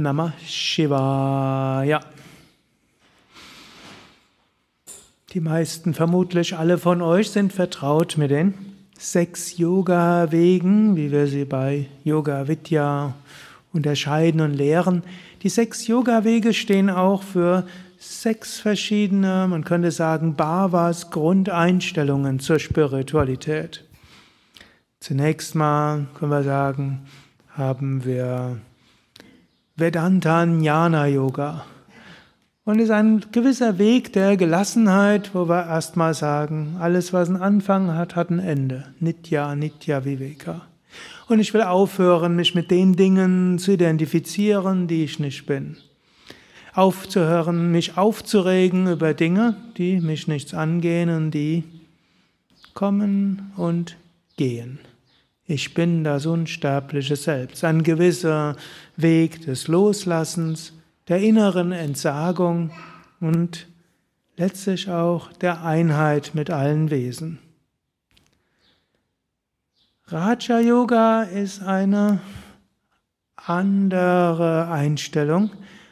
[0.00, 2.00] Namah Shivaya.
[5.32, 8.54] Die meisten, vermutlich alle von euch, sind vertraut mit den
[8.98, 13.14] sechs Yoga-Wegen, wie wir sie bei Yoga Vidya
[13.72, 15.02] unterscheiden und lehren.
[15.42, 17.66] Die sechs Yoga-Wege stehen auch für
[17.98, 23.84] sechs verschiedene, man könnte sagen, Bhavas, Grundeinstellungen zur Spiritualität.
[25.00, 27.06] Zunächst mal können wir sagen,
[27.56, 28.58] haben wir
[29.74, 31.64] Vedanta Jnana Yoga.
[32.64, 37.94] Und ist ein gewisser Weg der Gelassenheit, wo wir erstmal sagen, alles, was einen Anfang
[37.94, 38.84] hat, hat ein Ende.
[39.00, 40.60] Nitya, Nitya Viveka.
[41.26, 45.78] Und ich will aufhören, mich mit den Dingen zu identifizieren, die ich nicht bin.
[46.74, 51.64] Aufzuhören, mich aufzuregen über Dinge, die mich nichts angehen und die
[52.74, 53.96] kommen und
[54.36, 54.80] gehen.
[55.46, 57.64] Ich bin das unsterbliche Selbst.
[57.64, 58.56] Ein gewisser
[58.96, 60.72] Weg des Loslassens,
[61.08, 62.70] der inneren Entsagung
[63.20, 63.66] und
[64.36, 67.38] letztlich auch der Einheit mit allen Wesen.
[70.06, 72.20] Raja Yoga ist eine
[73.36, 75.50] andere Einstellung.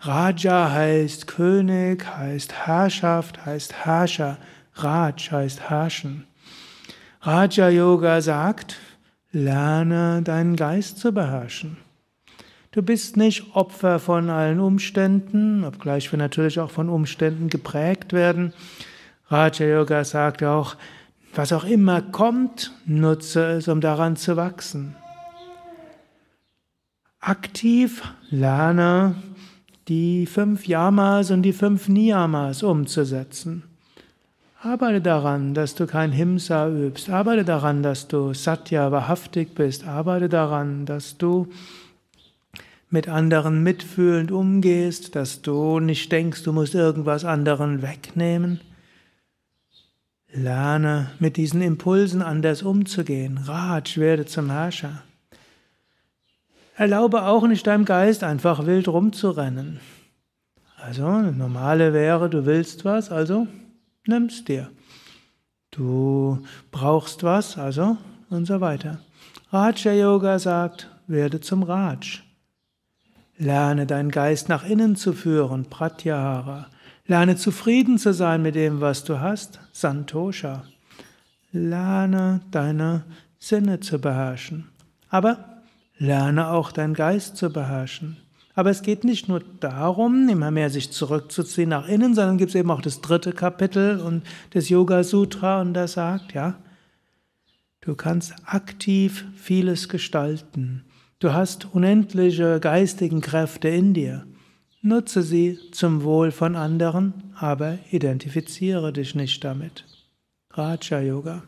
[0.00, 4.38] Raja heißt König, heißt Herrschaft, heißt Herrscher.
[4.74, 6.26] Raj heißt herrschen.
[7.20, 8.76] Raja Yoga sagt,
[9.32, 11.78] lerne deinen Geist zu beherrschen.
[12.70, 18.54] Du bist nicht Opfer von allen Umständen, obgleich wir natürlich auch von Umständen geprägt werden.
[19.28, 20.76] Raja Yoga sagt auch,
[21.34, 24.94] was auch immer kommt, nutze es, um daran zu wachsen.
[27.20, 29.14] Aktiv lerne
[29.88, 33.64] die fünf Yamas und die fünf Niyamas umzusetzen.
[34.64, 37.10] Arbeite daran, dass du kein Himsa übst.
[37.10, 39.88] Arbeite daran, dass du Satya wahrhaftig bist.
[39.88, 41.48] Arbeite daran, dass du
[42.88, 48.60] mit anderen mitfühlend umgehst, dass du nicht denkst, du musst irgendwas anderen wegnehmen.
[50.32, 53.38] Lerne mit diesen Impulsen anders umzugehen.
[53.38, 55.02] Raj, werde zum Herrscher.
[56.76, 59.80] Erlaube auch nicht deinem Geist einfach wild rumzurennen.
[60.76, 63.48] Also, normale wäre, du willst was, also
[64.06, 64.70] nimmst dir.
[65.70, 67.96] Du brauchst was, also
[68.30, 68.98] und so weiter.
[69.50, 72.22] Raja Yoga sagt, werde zum Raj.
[73.38, 76.66] Lerne deinen Geist nach innen zu führen, Pratyahara.
[77.06, 80.64] Lerne zufrieden zu sein mit dem, was du hast, Santosha.
[81.50, 83.04] Lerne deine
[83.38, 84.68] Sinne zu beherrschen.
[85.08, 85.62] Aber
[85.98, 88.16] lerne auch deinen Geist zu beherrschen.
[88.54, 92.54] Aber es geht nicht nur darum, immer mehr sich zurückzuziehen nach innen, sondern gibt es
[92.54, 96.58] eben auch das dritte Kapitel und des Yoga Sutra und das sagt, ja,
[97.80, 100.84] du kannst aktiv vieles gestalten.
[101.18, 104.26] Du hast unendliche geistigen Kräfte in dir.
[104.82, 109.84] Nutze sie zum Wohl von anderen, aber identifiziere dich nicht damit.
[110.50, 111.44] Raja Yoga.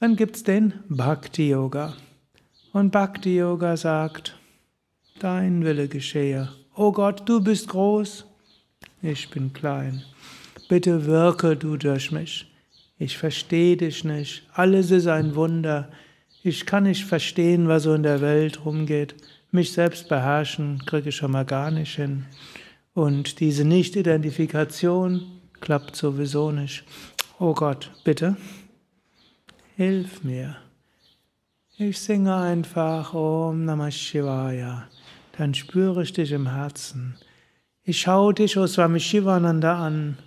[0.00, 1.94] Dann gibt es den Bhakti Yoga.
[2.72, 4.36] Und Bhakti Yoga sagt,
[5.22, 6.48] dein Wille geschehe.
[6.74, 8.24] O Gott, du bist groß,
[9.02, 10.02] ich bin klein.
[10.68, 12.46] Bitte wirke du durch mich.
[12.98, 14.42] Ich verstehe dich nicht.
[14.52, 15.88] Alles ist ein Wunder.
[16.42, 19.14] Ich kann nicht verstehen, was so in der Welt rumgeht.
[19.50, 22.26] Mich selbst beherrschen kriege ich schon mal gar nicht hin.
[22.94, 25.22] Und diese Nicht-Identifikation
[25.60, 26.84] klappt sowieso nicht.
[27.38, 28.36] Oh Gott, bitte,
[29.76, 30.56] hilf mir.
[31.76, 34.88] Ich singe einfach Om Namah Shivaya.
[35.38, 37.16] Dann spüre ich dich im Herzen.
[37.84, 40.18] Ich schaue dich, O Swami Shivananda, an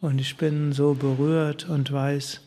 [0.00, 2.40] und ich bin so berührt und weiß,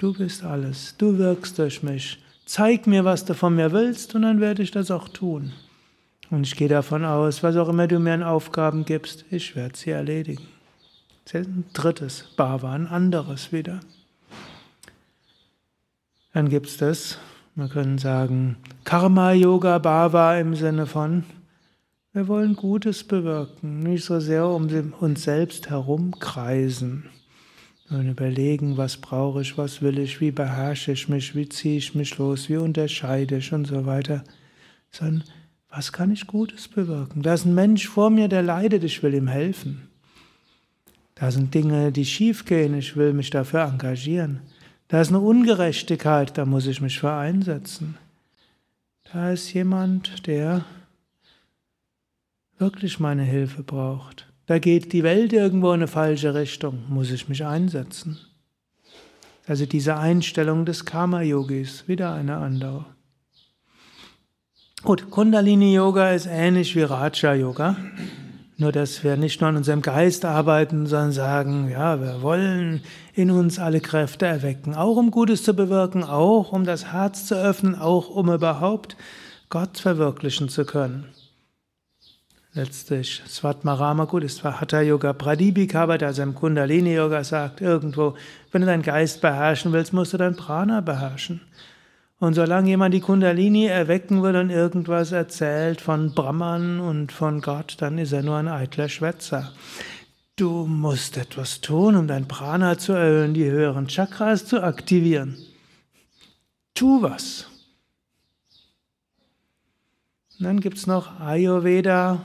[0.00, 2.22] Du bist alles, du wirkst durch mich.
[2.46, 5.52] Zeig mir, was du von mir willst, und dann werde ich das auch tun.
[6.30, 9.76] Und ich gehe davon aus, was auch immer du mir an Aufgaben gibst, ich werde
[9.76, 10.46] sie erledigen.
[11.24, 13.80] Das ist ein drittes Bhava, ein anderes wieder.
[16.32, 17.18] Dann gibt es das,
[17.58, 21.24] wir können sagen, Karma-Yoga Bhava im Sinne von,
[22.12, 24.68] wir wollen Gutes bewirken, nicht so sehr um
[25.00, 27.06] uns selbst herumkreisen.
[27.90, 31.96] Und überlegen, was brauche ich, was will ich, wie beherrsche ich mich, wie ziehe ich
[31.96, 34.22] mich los, wie unterscheide ich und so weiter.
[34.92, 35.24] Sondern,
[35.68, 37.22] was kann ich Gutes bewirken?
[37.22, 39.88] Da ist ein Mensch vor mir, der leidet, ich will ihm helfen.
[41.16, 44.42] Da sind Dinge, die schiefgehen, ich will mich dafür engagieren.
[44.88, 47.98] Da ist eine Ungerechtigkeit, da muss ich mich für einsetzen.
[49.12, 50.64] Da ist jemand, der
[52.58, 54.26] wirklich meine Hilfe braucht.
[54.46, 58.18] Da geht die Welt irgendwo in eine falsche Richtung, muss ich mich einsetzen.
[59.46, 62.86] Also diese Einstellung des Karma-Yogis, wieder eine andere.
[64.82, 67.76] Gut, Kundalini Yoga ist ähnlich wie Raja Yoga.
[68.60, 72.82] Nur, dass wir nicht nur an unserem Geist arbeiten, sondern sagen, ja, wir wollen
[73.14, 77.36] in uns alle Kräfte erwecken, auch um Gutes zu bewirken, auch um das Herz zu
[77.36, 78.96] öffnen, auch um überhaupt
[79.48, 81.04] Gott verwirklichen zu können.
[82.52, 88.16] Letztlich, Svatmarama, gut, ist zwar Hatha Yoga Pradipika, aber der seinem Kundalini Yoga sagt, irgendwo,
[88.50, 91.40] wenn du deinen Geist beherrschen willst, musst du dein Prana beherrschen.
[92.20, 97.76] Und solange jemand die Kundalini erwecken will und irgendwas erzählt von Brahman und von Gott,
[97.78, 99.52] dann ist er nur ein eitler Schwätzer.
[100.34, 105.36] Du musst etwas tun, um dein Prana zu erhöhen, die höheren Chakras zu aktivieren.
[106.74, 107.46] Tu was.
[110.38, 112.24] Und dann gibt es noch Ayurveda.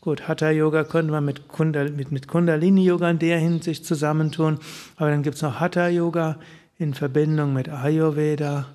[0.00, 4.58] Gut, Hatha Yoga könnte man mit, Kundal mit, mit Kundalini Yoga in der Hinsicht zusammentun.
[4.96, 6.38] Aber dann gibt es noch Hatha Yoga
[6.78, 8.66] in Verbindung mit Ayurveda.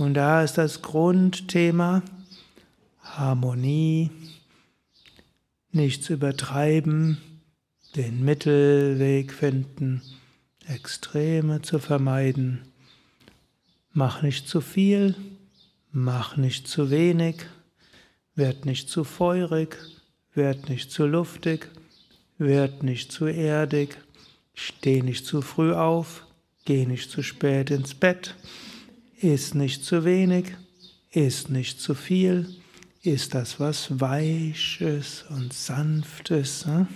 [0.00, 2.02] Und da ist das Grundthema
[3.02, 4.10] Harmonie,
[5.72, 7.18] nichts übertreiben,
[7.96, 10.00] den Mittelweg finden,
[10.66, 12.62] Extreme zu vermeiden.
[13.92, 15.16] Mach nicht zu viel,
[15.92, 17.44] mach nicht zu wenig,
[18.34, 19.76] werd nicht zu feurig,
[20.32, 21.68] werd nicht zu luftig,
[22.38, 23.98] werd nicht zu erdig,
[24.54, 26.24] steh nicht zu früh auf,
[26.64, 28.34] geh nicht zu spät ins Bett.
[29.22, 30.46] Ist nicht zu wenig,
[31.10, 32.46] ist nicht zu viel,
[33.02, 36.64] ist das was Weiches und Sanftes.
[36.64, 36.86] Ne?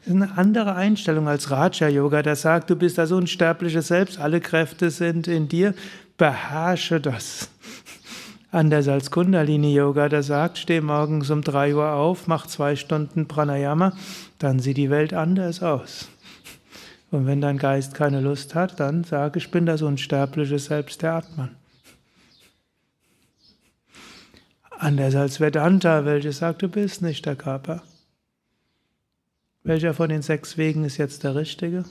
[0.00, 4.18] Das ist eine andere Einstellung als Raja Yoga, der sagt, du bist das unsterbliche Selbst,
[4.18, 5.72] alle Kräfte sind in dir,
[6.16, 7.50] beherrsche das.
[8.50, 13.28] Anders als Kundalini Yoga, der sagt, steh morgens um drei Uhr auf, mach zwei Stunden
[13.28, 13.96] Pranayama,
[14.40, 16.08] dann sieht die Welt anders aus.
[17.12, 21.12] Und wenn dein Geist keine Lust hat, dann sage, ich bin das unsterbliche Selbst der
[21.12, 21.54] Atman.
[24.70, 27.82] Anders als Vedanta, welches sagt, du bist nicht der Körper.
[29.62, 31.84] Welcher von den sechs Wegen ist jetzt der richtige?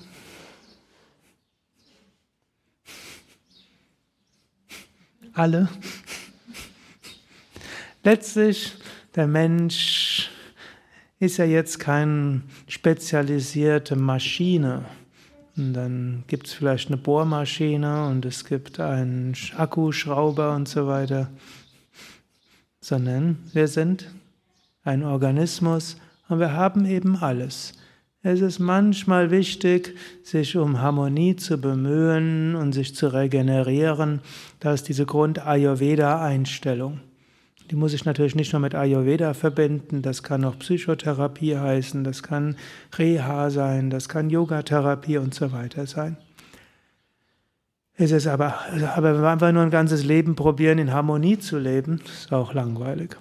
[5.34, 5.70] Alle.
[8.04, 8.74] Letztlich,
[9.14, 10.32] der Mensch
[11.20, 14.84] ist ja jetzt keine spezialisierte Maschine.
[15.58, 21.30] Und dann gibt es vielleicht eine Bohrmaschine und es gibt einen Akkuschrauber und so weiter.
[22.80, 24.10] Sondern wir sind
[24.84, 25.98] ein Organismus
[26.30, 27.74] und wir haben eben alles.
[28.24, 34.22] Es ist manchmal wichtig, sich um Harmonie zu bemühen und sich zu regenerieren.
[34.60, 37.00] Da ist diese Grund-Ayurveda-Einstellung.
[37.72, 42.22] Die muss ich natürlich nicht nur mit Ayurveda verbinden, das kann auch Psychotherapie heißen, das
[42.22, 42.58] kann
[42.98, 46.18] Reha sein, das kann Yogatherapie und so weiter sein.
[47.96, 48.60] Es ist aber,
[48.94, 52.54] aber wenn wir einfach nur ein ganzes Leben probieren, in Harmonie zu leben, ist auch
[52.54, 53.16] langweilig.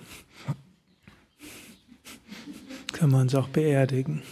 [2.93, 4.23] Können wir uns auch beerdigen.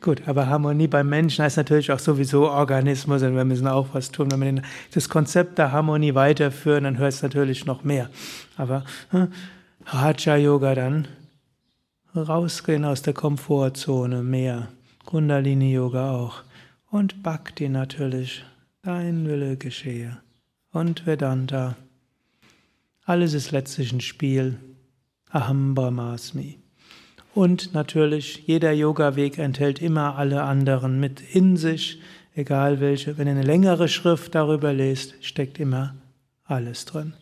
[0.00, 4.12] Gut, aber Harmonie beim Menschen heißt natürlich auch sowieso Organismus und wir müssen auch was
[4.12, 4.30] tun.
[4.30, 4.62] Wenn wir
[4.94, 8.08] das Konzept der Harmonie weiterführen, dann hört es natürlich noch mehr.
[8.56, 9.32] Aber hm,
[9.86, 11.08] Raja Yoga dann
[12.14, 14.68] rausgehen aus der Komfortzone mehr.
[15.04, 16.42] Kundalini Yoga auch.
[16.90, 18.44] Und Bhakti natürlich.
[18.82, 20.18] Dein Wille geschehe.
[20.70, 21.76] Und Vedanta.
[23.04, 24.58] Alles ist letztlich ein Spiel.
[25.30, 26.58] Aham Brahmasmi.
[27.38, 32.00] Und natürlich, jeder Yoga-Weg enthält immer alle anderen mit in sich,
[32.34, 33.16] egal welche.
[33.16, 35.94] Wenn ihr eine längere Schrift darüber lest, steckt immer
[36.46, 37.12] alles drin.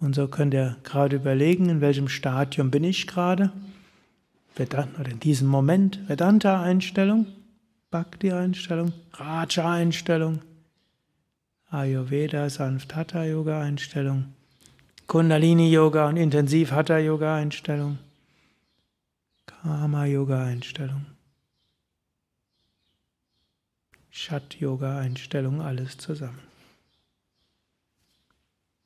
[0.00, 3.50] Und so könnt ihr gerade überlegen, in welchem Stadium bin ich gerade.
[4.58, 7.24] Oder in diesem Moment Vedanta-Einstellung,
[7.90, 10.42] Bhakti-Einstellung, Raja-Einstellung,
[11.70, 14.26] Ayurveda, sanft Hatha-Yoga-Einstellung,
[15.06, 17.96] Kundalini-Yoga und Intensiv-Hatha-Yoga-Einstellung.
[19.62, 21.06] Karma-Yoga-Einstellung.
[24.10, 26.38] Shat-Yoga-Einstellung, alles zusammen.